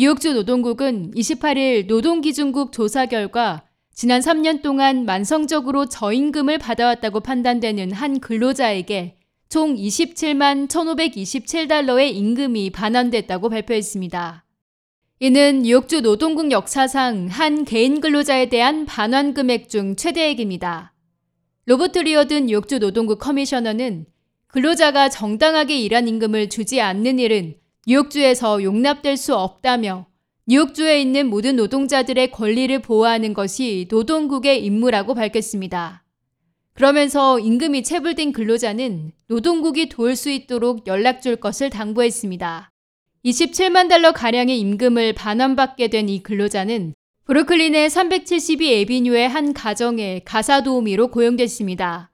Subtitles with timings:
[0.00, 9.18] 뉴욕주 노동국은 28일 노동기준국 조사 결과 지난 3년 동안 만성적으로 저임금을 받아왔다고 판단되는 한 근로자에게
[9.50, 14.46] 총 27만 1,527달러의 임금이 반환됐다고 발표했습니다.
[15.18, 20.94] 이는 뉴욕주 노동국 역사상 한 개인 근로자에 대한 반환 금액 중 최대액입니다.
[21.66, 24.06] 로버트 리어든 뉴욕주 노동국 커미셔너는
[24.46, 27.59] 근로자가 정당하게 일한 임금을 주지 않는 일은
[27.90, 30.06] 뉴욕주에서 용납될 수 없다며
[30.46, 36.04] 뉴욕주에 있는 모든 노동자들의 권리를 보호하는 것이 노동국의 임무라고 밝혔습니다.
[36.74, 42.70] 그러면서 임금이 체불된 근로자는 노동국이 도울 수 있도록 연락 줄 것을 당부했습니다.
[43.24, 51.08] 27만 달러 가량의 임금을 반환받게 된 이 근로자는 브루클린의 372 에비뉴의 한 가정에 가사 도우미로
[51.08, 52.09] 고용됐습니다.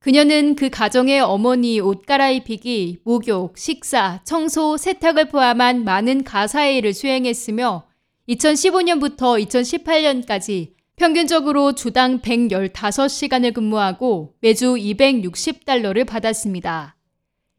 [0.00, 7.84] 그녀는 그 가정의 어머니 옷 갈아입히기, 목욕, 식사, 청소, 세탁을 포함한 많은 가사의 일을 수행했으며
[8.28, 16.96] 2015년부터 2018년까지 평균적으로 주당 115시간을 근무하고 매주 260달러를 받았습니다.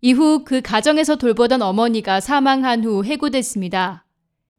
[0.00, 4.04] 이후 그 가정에서 돌보던 어머니가 사망한 후 해고됐습니다.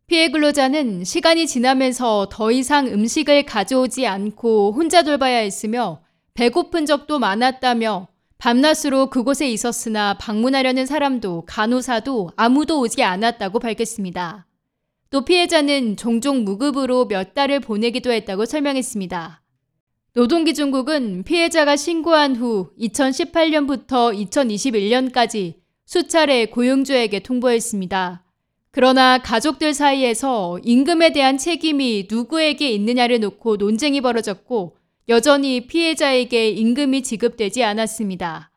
[0.08, 6.02] 피해 근로자는 시간이 지나면서 더 이상 음식을 가져오지 않고 혼자 돌봐야 했으며
[6.36, 14.46] 배고픈 적도 많았다며 밤낮으로 그곳에 있었으나 방문하려는 사람도 간호사도 아무도 오지 않았다고 밝혔습니다.
[15.10, 19.42] 또 피해자는 종종 무급으로 몇 달을 보내기도 했다고 설명했습니다.
[20.12, 25.56] 노동기준국은 피해자가 신고한 후 2018년부터 2021년까지
[25.86, 28.26] 수차례 고용주에게 통보했습니다.
[28.72, 34.76] 그러나 가족들 사이에서 임금에 대한 책임이 누구에게 있느냐를 놓고 논쟁이 벌어졌고
[35.08, 38.52] 여전히 피해자에게 임금이 지급되지 않았습니다.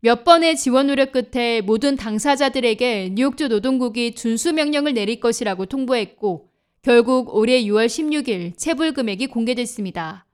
[0.00, 6.48] 몇 번의 지원 노력 끝에 모든 당사자들에게 뉴욕주 노동국이 준수 명령을 내릴 것이라고 통보했고
[6.82, 10.26] 결국 올해 6월 16일 체불 금액이 공개됐습니다.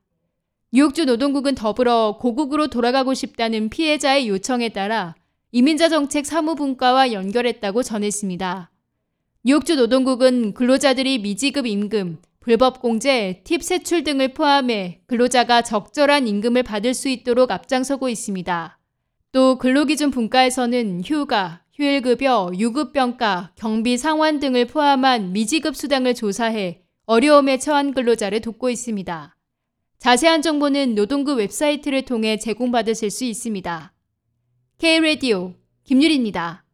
[0.73, 5.15] 뉴욕주 노동국은 더불어 고국으로 돌아가고 싶다는 피해자의 요청에 따라
[5.53, 8.71] 이민자 정책 사무분과와 연결했다고 전했습니다.
[9.45, 16.93] 뉴욕주 노동국은 근로자들이 미지급 임금, 불법 공제, 팁 세출 등을 포함해 근로자가 적절한 임금을 받을
[16.93, 18.79] 수 있도록 앞장서고 있습니다.
[19.31, 27.95] 또 근로기준 분과에서는 휴가, 휴일급여, 유급병가, 경비 상환 등을 포함한 미지급 수당을 조사해 어려움에 처한
[27.95, 29.37] 근로자를 돕고 있습니다.
[29.99, 33.93] 자세한 정보는 노동부 웹사이트를 통해 제공받으실 수 있습니다.
[34.79, 35.55] K-Radio
[35.85, 36.65] 김유리입니다.